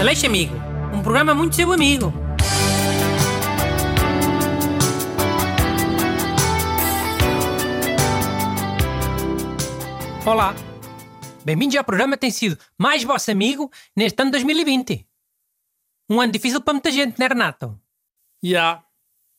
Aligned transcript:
Aleixo 0.00 0.26
Amigo, 0.26 0.54
um 0.92 1.02
programa 1.02 1.34
muito 1.34 1.54
seu 1.54 1.72
amigo. 1.72 2.12
Olá, 10.26 10.54
bem-vindos 11.44 11.76
ao 11.76 11.84
programa 11.84 12.16
que 12.16 12.22
tem 12.22 12.30
sido 12.30 12.58
mais 12.76 13.04
vosso 13.04 13.30
amigo 13.30 13.70
neste 13.96 14.20
ano 14.20 14.32
2020. 14.32 15.06
Um 16.10 16.20
ano 16.20 16.32
difícil 16.32 16.60
para 16.60 16.74
muita 16.74 16.90
gente, 16.90 17.18
não 17.18 17.26
é, 17.26 17.28
Renato? 17.28 17.80
Já, 18.42 18.50
yeah, 18.50 18.84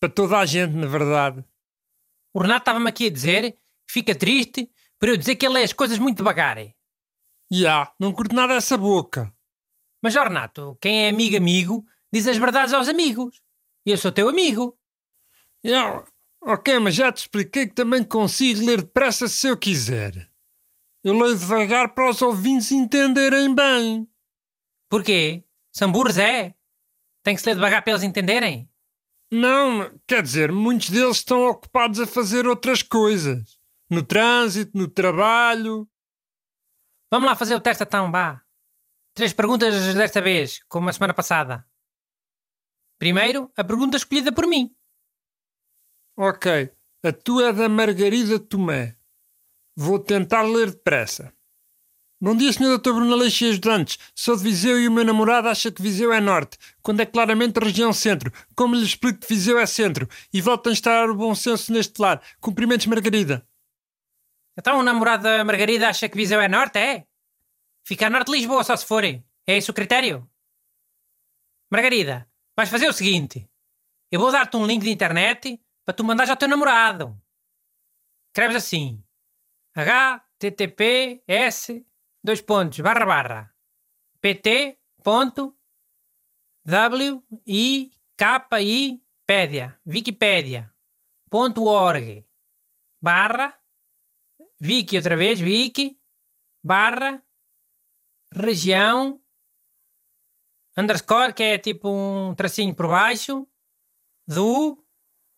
para 0.00 0.08
toda 0.08 0.36
a 0.36 0.44
gente, 0.44 0.74
na 0.74 0.88
verdade. 0.88 1.44
O 2.34 2.42
Renato 2.42 2.62
estava-me 2.62 2.88
aqui 2.88 3.06
a 3.06 3.10
dizer 3.10 3.52
que 3.52 3.92
fica 3.92 4.14
triste 4.14 4.68
por 4.98 5.08
eu 5.08 5.16
dizer 5.16 5.36
que 5.36 5.46
ele 5.46 5.54
lê 5.54 5.62
as 5.62 5.72
coisas 5.72 5.98
muito 5.98 6.18
devagar. 6.18 6.56
Já, 6.56 6.72
yeah, 7.52 7.92
não 7.98 8.12
curto 8.12 8.34
nada 8.34 8.54
essa 8.54 8.76
boca. 8.76 9.32
Mas, 10.02 10.16
ó 10.16 10.22
Renato, 10.24 10.76
quem 10.80 11.06
é 11.06 11.08
amigo 11.10 11.36
amigo 11.36 11.86
diz 12.12 12.26
as 12.26 12.36
verdades 12.36 12.74
aos 12.74 12.88
amigos. 12.88 13.40
E 13.84 13.90
eu 13.90 13.98
sou 13.98 14.12
teu 14.12 14.28
amigo. 14.28 14.78
Yeah, 15.64 16.04
ok, 16.42 16.78
mas 16.78 16.94
já 16.94 17.12
te 17.12 17.18
expliquei 17.18 17.66
que 17.66 17.74
também 17.74 18.02
consigo 18.02 18.64
ler 18.64 18.82
depressa 18.82 19.28
se 19.28 19.46
eu 19.46 19.56
quiser. 19.56 20.30
Eu 21.02 21.18
leio 21.18 21.38
devagar 21.38 21.94
para 21.94 22.10
os 22.10 22.20
ouvintes 22.20 22.72
entenderem 22.72 23.54
bem. 23.54 24.08
Porquê? 24.88 25.44
São 25.72 25.90
burros, 25.90 26.18
é? 26.18 26.54
Tem 27.22 27.34
que 27.34 27.40
se 27.40 27.48
ler 27.48 27.54
devagar 27.54 27.82
para 27.82 27.92
eles 27.92 28.02
entenderem? 28.02 28.68
Não, 29.30 29.96
quer 30.06 30.22
dizer, 30.22 30.50
muitos 30.50 30.90
deles 30.90 31.18
estão 31.18 31.46
ocupados 31.46 32.00
a 32.00 32.06
fazer 32.06 32.46
outras 32.46 32.82
coisas. 32.82 33.58
No 33.88 34.02
trânsito, 34.02 34.76
no 34.76 34.88
trabalho. 34.88 35.88
Vamos 37.10 37.28
lá 37.28 37.36
fazer 37.36 37.54
o 37.54 37.60
teste 37.60 37.82
então, 37.82 38.10
vá. 38.10 38.42
Três 39.20 39.34
perguntas 39.34 39.94
desta 39.94 40.22
vez, 40.22 40.62
como 40.66 40.88
a 40.88 40.92
semana 40.94 41.12
passada. 41.12 41.66
Primeiro, 42.98 43.52
a 43.54 43.62
pergunta 43.62 43.98
escolhida 43.98 44.32
por 44.32 44.46
mim. 44.46 44.74
Ok. 46.16 46.72
A 47.02 47.12
tua 47.12 47.48
é 47.48 47.52
da 47.52 47.68
Margarida 47.68 48.38
Tomé. 48.38 48.96
Vou 49.76 49.98
tentar 49.98 50.40
ler 50.40 50.70
depressa. 50.70 51.34
Bom 52.18 52.34
dia, 52.34 52.50
Sr. 52.50 52.78
Dr. 52.78 52.94
Bruno 52.94 53.14
Leixo 53.14 53.44
e 53.44 53.50
ajudantes. 53.50 53.98
Sou 54.14 54.34
de 54.34 54.42
Viseu 54.42 54.80
e 54.80 54.88
o 54.88 54.90
meu 54.90 55.04
namorado 55.04 55.48
acha 55.48 55.70
que 55.70 55.82
Viseu 55.82 56.14
é 56.14 56.18
norte, 56.18 56.56
quando 56.82 57.00
é 57.00 57.04
claramente 57.04 57.60
região 57.60 57.92
centro. 57.92 58.32
Como 58.56 58.74
lhe 58.74 58.86
explico 58.86 59.20
que 59.20 59.28
Viseu 59.28 59.58
é 59.58 59.66
centro? 59.66 60.08
E 60.32 60.40
volto 60.40 60.70
a 60.70 60.72
instalar 60.72 61.10
o 61.10 61.14
bom 61.14 61.34
senso 61.34 61.70
neste 61.74 62.00
lar. 62.00 62.22
Cumprimentos, 62.40 62.86
Margarida. 62.86 63.46
Então 64.56 64.78
o 64.78 64.82
namorado 64.82 65.24
da 65.24 65.44
Margarida 65.44 65.90
acha 65.90 66.08
que 66.08 66.16
Viseu 66.16 66.40
é 66.40 66.48
norte, 66.48 66.78
é? 66.78 67.09
Fica 67.90 68.06
a 68.06 68.10
norte 68.10 68.30
de 68.30 68.38
Lisboa, 68.38 68.62
só 68.62 68.76
se 68.76 68.86
forem. 68.86 69.26
É 69.44 69.56
esse 69.56 69.68
o 69.68 69.74
critério? 69.74 70.30
Margarida, 71.68 72.30
vais 72.56 72.70
fazer 72.70 72.88
o 72.88 72.92
seguinte. 72.92 73.50
Eu 74.08 74.20
vou 74.20 74.30
dar-te 74.30 74.56
um 74.56 74.64
link 74.64 74.84
de 74.84 74.92
internet 74.92 75.60
para 75.84 75.92
tu 75.92 76.04
mandares 76.04 76.30
ao 76.30 76.36
teu 76.36 76.46
namorado. 76.46 77.20
Escreves 78.28 78.58
assim. 78.58 79.04
https 79.74 81.82
dois 82.22 82.40
pontos, 82.40 82.78
barra 82.78 83.04
barra, 83.04 83.56
pt 84.20 84.78
ponto 85.02 85.58
w 86.64 87.24
i 87.44 87.90
k 88.16 88.46
i 88.60 89.02
pédia, 89.26 89.80
wikipedia 89.84 90.72
ponto 91.28 91.64
org 91.64 92.24
barra 93.02 93.60
wiki 94.62 94.96
outra 94.96 95.16
vez, 95.16 95.40
wiki 95.40 96.00
barra 96.62 97.20
região 98.32 99.20
underscore, 100.76 101.32
que 101.32 101.42
é 101.42 101.58
tipo 101.58 101.88
um 101.88 102.34
tracinho 102.34 102.74
por 102.74 102.88
baixo 102.88 103.46
do 104.26 104.82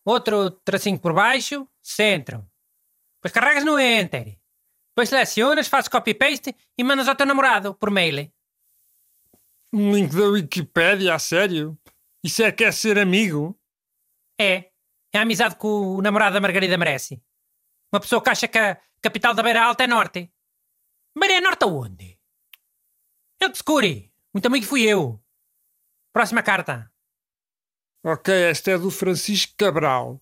outro 0.05 0.51
tracinho 0.51 0.99
por 0.99 1.13
baixo, 1.13 1.67
centro. 1.81 2.47
Depois 3.17 3.33
carregas 3.33 3.63
no 3.63 3.79
enter. 3.79 4.39
Depois 4.91 5.09
selecionas, 5.09 5.67
fazes 5.67 5.87
copy-paste 5.87 6.55
e 6.77 6.83
mandas 6.83 7.07
ao 7.07 7.15
teu 7.15 7.25
namorado 7.25 7.73
por 7.73 7.89
mail. 7.89 8.31
Um 9.73 9.91
link 9.91 10.15
da 10.15 10.27
Wikipédia, 10.27 11.15
a 11.15 11.19
sério? 11.19 11.75
Isso 12.23 12.43
é 12.43 12.51
que 12.51 12.63
é 12.63 12.71
ser 12.71 12.99
amigo? 12.99 13.59
É. 14.39 14.71
É 15.11 15.17
a 15.17 15.21
amizade 15.21 15.55
que 15.55 15.65
o 15.65 16.01
namorado 16.01 16.35
da 16.35 16.41
Margarida 16.41 16.77
merece. 16.77 17.21
Uma 17.91 17.99
pessoa 17.99 18.21
que 18.21 18.29
acha 18.29 18.47
que 18.47 18.57
a 18.57 18.79
capital 19.01 19.33
da 19.33 19.41
Beira 19.41 19.63
Alta 19.63 19.83
é 19.83 19.87
norte. 19.87 20.31
Beira 21.17 21.35
é 21.35 21.41
norte 21.41 21.63
aonde? 21.63 22.12
Eu 23.43 23.53
secure. 23.53 24.09
Muito 24.33 24.45
amigo 24.45 24.65
fui 24.65 24.83
eu. 24.83 25.21
Próxima 26.13 26.41
carta. 26.41 26.89
Ok, 28.01 28.33
esta 28.33 28.71
é 28.71 28.77
do 28.77 28.89
Francisco 28.89 29.51
Cabral. 29.57 30.21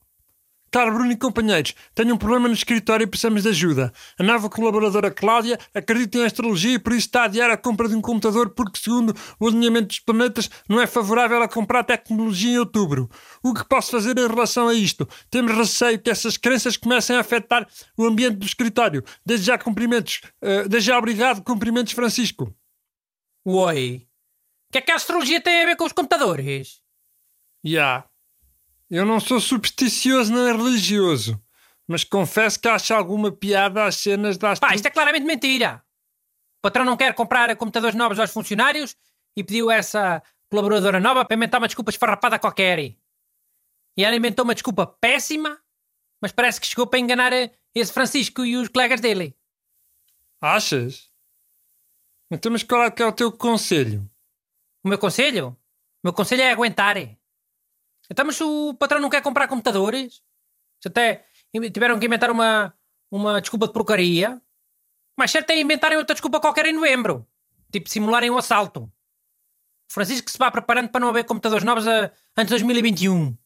Caro 0.71 0.91
Bruno 0.91 1.11
e 1.11 1.15
companheiros, 1.15 1.75
tenho 1.93 2.15
um 2.15 2.17
problema 2.17 2.47
no 2.47 2.53
escritório 2.55 3.03
e 3.03 3.07
precisamos 3.07 3.43
de 3.43 3.49
ajuda. 3.49 3.93
A 4.17 4.23
nova 4.23 4.49
colaboradora 4.49 5.11
Cláudia 5.11 5.59
acredita 5.71 6.17
em 6.17 6.25
astrologia 6.25 6.73
e 6.73 6.79
por 6.79 6.93
isso 6.93 7.05
está 7.07 7.21
a 7.21 7.25
adiar 7.25 7.51
a 7.51 7.57
compra 7.57 7.87
de 7.87 7.95
um 7.95 8.01
computador 8.01 8.49
porque, 8.55 8.79
segundo 8.79 9.15
o 9.39 9.47
alinhamento 9.47 9.89
dos 9.89 9.99
planetas, 9.99 10.49
não 10.67 10.81
é 10.81 10.87
favorável 10.87 11.43
a 11.43 11.47
comprar 11.47 11.83
tecnologia 11.83 12.53
em 12.53 12.57
outubro. 12.57 13.07
O 13.43 13.53
que 13.53 13.63
posso 13.69 13.91
fazer 13.91 14.17
em 14.17 14.27
relação 14.27 14.67
a 14.67 14.73
isto? 14.73 15.07
Temos 15.29 15.55
receio 15.55 15.99
que 15.99 16.09
essas 16.09 16.37
crenças 16.37 16.75
comecem 16.75 17.15
a 17.15 17.19
afetar 17.19 17.67
o 17.95 18.03
ambiente 18.03 18.37
do 18.37 18.47
escritório. 18.47 19.03
Desde 19.23 19.45
já 19.45 19.59
cumprimentos. 19.59 20.21
Uh, 20.41 20.67
desde 20.67 20.87
já 20.87 20.97
obrigado, 20.97 21.43
cumprimentos 21.43 21.93
Francisco. 21.93 22.51
Oi. 23.45 24.07
O 24.69 24.71
que 24.71 24.77
é 24.77 24.81
que 24.81 24.91
a 24.91 24.95
astrologia 24.95 25.41
tem 25.41 25.63
a 25.63 25.65
ver 25.65 25.75
com 25.75 25.83
os 25.83 25.91
computadores? 25.91 26.81
Já. 27.63 27.71
Yeah. 27.71 28.11
Eu 28.89 29.05
não 29.05 29.19
sou 29.19 29.39
supersticioso 29.39 30.33
nem 30.33 30.55
religioso, 30.55 31.41
mas 31.87 32.03
confesso 32.03 32.59
que 32.59 32.67
acho 32.67 32.93
alguma 32.93 33.31
piada 33.31 33.85
às 33.85 33.95
cenas 33.95 34.37
da 34.37 34.55
Pá, 34.55 34.75
isto 34.75 34.85
é 34.85 34.91
claramente 34.91 35.25
mentira. 35.25 35.83
O 36.59 36.61
patrão 36.61 36.85
não 36.85 36.97
quer 36.97 37.13
comprar 37.13 37.55
computadores 37.55 37.95
novos 37.95 38.19
aos 38.19 38.31
funcionários 38.31 38.95
e 39.35 39.43
pediu 39.43 39.71
essa 39.71 40.21
colaboradora 40.49 40.99
nova 40.99 41.23
para 41.23 41.35
inventar 41.35 41.61
uma 41.61 41.67
desculpa 41.67 41.89
esfarrapada 41.89 42.37
qualquer. 42.37 42.79
E 43.97 44.03
ela 44.03 44.15
inventou 44.15 44.43
uma 44.43 44.53
desculpa 44.53 44.85
péssima, 44.85 45.59
mas 46.21 46.31
parece 46.31 46.59
que 46.59 46.67
chegou 46.67 46.85
para 46.85 46.99
enganar 46.99 47.31
esse 47.73 47.93
Francisco 47.93 48.45
e 48.45 48.57
os 48.57 48.67
colegas 48.67 48.99
dele. 48.99 49.35
Achas? 50.41 51.10
Então, 52.31 52.49
mas 52.49 52.63
qual 52.63 52.83
é 52.83 52.89
que 52.89 53.03
é 53.03 53.05
o 53.05 53.11
teu 53.11 53.29
conselho? 53.29 54.09
O 54.81 54.87
meu 54.87 54.97
conselho? 54.97 55.49
O 55.49 56.07
meu 56.07 56.13
conselho 56.13 56.41
é 56.41 56.51
aguentar. 56.51 56.97
Então, 58.09 58.25
mas 58.25 58.37
se 58.37 58.43
o 58.43 58.73
patrão 58.73 59.01
não 59.01 59.09
quer 59.09 59.21
comprar 59.21 59.49
computadores, 59.49 60.23
se 60.81 60.87
até 60.87 61.25
tiveram 61.73 61.99
que 61.99 62.05
inventar 62.05 62.31
uma, 62.31 62.73
uma 63.11 63.41
desculpa 63.41 63.67
de 63.67 63.73
porcaria, 63.73 64.41
mas 65.17 65.29
certo 65.29 65.49
é 65.51 65.59
inventarem 65.59 65.97
outra 65.97 66.15
desculpa 66.15 66.39
qualquer 66.39 66.65
em 66.67 66.73
novembro. 66.73 67.27
Tipo, 67.71 67.89
simularem 67.89 68.31
um 68.31 68.37
assalto. 68.37 68.83
O 68.83 69.93
Francisco 69.93 70.31
se 70.31 70.37
vá 70.37 70.49
preparando 70.49 70.89
para 70.89 71.01
não 71.01 71.09
haver 71.09 71.25
computadores 71.25 71.65
novos 71.65 71.85
a, 71.85 72.05
antes 72.37 72.45
de 72.45 72.63
2021. 72.63 73.37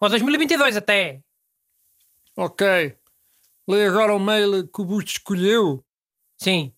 Ou 0.00 0.08
2022 0.08 0.76
até. 0.76 1.22
Ok. 2.36 2.98
Lê 3.68 3.86
agora 3.86 4.14
o 4.14 4.18
mail 4.18 4.66
que 4.66 4.80
o 4.80 4.84
Busto 4.84 5.12
escolheu. 5.12 5.84
Sim. 6.36 6.74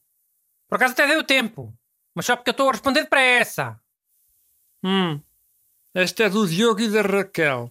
Por 0.73 0.77
acaso 0.77 0.95
até 0.95 1.07
deu 1.07 1.23
tempo. 1.23 1.79
Mas 2.15 2.25
só 2.25 2.35
porque 2.35 2.49
eu 2.49 2.53
estou 2.53 2.67
a 2.71 2.73
responder 2.73 3.03
depressa. 3.03 3.79
Hum. 4.83 5.21
Esta 5.93 6.23
é 6.23 6.31
do 6.31 6.49
Diogo 6.49 6.81
e 6.81 6.89
da 6.89 7.03
Raquel. 7.03 7.71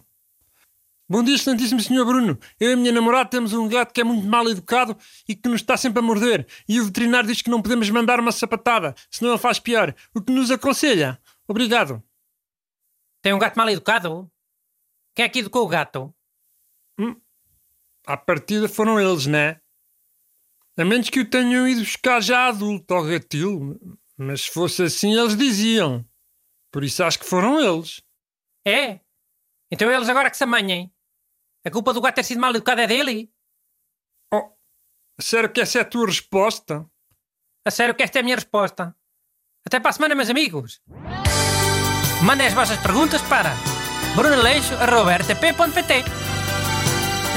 Bom 1.10 1.24
dia, 1.24 1.34
excelentíssimo 1.34 1.82
Sr. 1.82 2.06
Bruno. 2.06 2.38
Eu 2.60 2.70
e 2.70 2.74
a 2.74 2.78
minha 2.78 2.92
namorada 2.92 3.28
temos 3.28 3.54
um 3.54 3.68
gato 3.68 3.92
que 3.92 4.02
é 4.02 4.04
muito 4.04 4.28
mal 4.28 4.48
educado 4.48 4.96
e 5.28 5.36
que 5.36 5.50
nos 5.50 5.62
está 5.62 5.76
sempre 5.78 5.98
a 5.98 6.04
morder. 6.04 6.46
E 6.70 6.80
o 6.80 6.86
veterinário 6.86 7.28
diz 7.28 7.42
que 7.42 7.50
não 7.50 7.60
podemos 7.60 7.90
mandar 7.90 8.20
uma 8.20 8.32
sapatada, 8.32 8.94
senão 9.10 9.32
ele 9.32 9.40
faz 9.40 9.58
pior. 9.58 9.96
O 10.14 10.22
que 10.22 10.32
nos 10.32 10.52
aconselha? 10.52 11.20
Obrigado. 11.48 12.04
Tem 13.20 13.34
um 13.34 13.40
gato 13.40 13.58
mal 13.58 13.68
educado? 13.68 14.32
Quem 15.16 15.26
é 15.26 15.30
que 15.30 15.40
educou 15.40 15.66
o 15.66 15.68
gato? 15.68 16.14
Hum, 17.00 17.20
à 18.06 18.16
partida 18.16 18.70
foram 18.70 19.00
eles, 19.00 19.26
né? 19.26 19.60
A 20.78 20.86
menos 20.86 21.10
que 21.10 21.20
o 21.20 21.30
tenham 21.30 21.68
ido 21.68 21.82
buscar 21.82 22.22
já 22.22 22.48
adulto 22.48 22.94
ao 22.94 23.04
gatil. 23.04 23.80
Mas 24.18 24.42
se 24.42 24.52
fosse 24.52 24.84
assim, 24.84 25.18
eles 25.18 25.36
diziam. 25.36 26.06
Por 26.72 26.84
isso 26.84 27.04
acho 27.04 27.20
que 27.20 27.26
foram 27.26 27.60
eles. 27.60 28.02
É? 28.66 29.00
Então 29.72 29.92
eles 29.92 30.10
agora 30.10 30.30
que 30.30 30.38
se 30.38 30.44
amanhem. 30.44 30.92
A 31.66 31.72
culpa 31.72 31.94
do 31.94 32.02
gato 32.02 32.16
ter 32.16 32.24
sido 32.24 32.42
mal 32.42 32.52
educado 32.52 32.82
é 32.82 32.88
dele? 32.88 33.32
Oh, 34.34 34.52
sério 35.20 35.52
que 35.52 35.62
essa 35.62 35.80
é 35.80 35.82
a 35.82 35.86
tua 35.86 36.08
resposta? 36.08 36.86
A 37.66 37.72
sério 37.72 37.94
que 37.94 38.04
esta 38.04 38.20
é 38.20 38.22
a 38.22 38.24
minha 38.24 38.36
resposta. 38.36 38.96
Até 39.66 39.80
para 39.80 39.90
a 39.92 39.94
semana, 39.94 40.16
meus 40.16 40.30
amigos. 40.30 40.82
Mandem 42.24 42.48
as 42.48 42.54
vossas 42.54 42.78
perguntas 42.78 43.22
para 43.24 43.56
brunaleixo.rtp.pt 44.16 46.04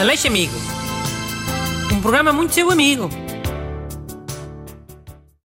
Aleixo 0.00 0.26
Amigo. 0.28 0.54
Um 1.92 2.00
programa 2.00 2.32
muito 2.32 2.54
seu 2.54 2.70
amigo. 2.70 3.08